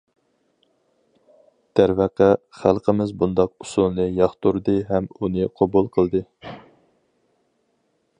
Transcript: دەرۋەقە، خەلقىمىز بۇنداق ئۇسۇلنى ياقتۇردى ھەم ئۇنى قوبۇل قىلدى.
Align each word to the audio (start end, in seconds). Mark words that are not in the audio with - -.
دەرۋەقە، 1.79 2.29
خەلقىمىز 2.61 3.13
بۇنداق 3.23 3.53
ئۇسۇلنى 3.65 4.07
ياقتۇردى 4.21 4.77
ھەم 4.89 5.11
ئۇنى 5.19 5.49
قوبۇل 5.61 5.91
قىلدى. 5.99 6.23